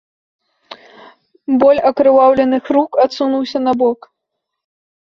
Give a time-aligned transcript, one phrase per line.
[1.65, 3.99] Боль акрываўленых рук адсунуўся набок.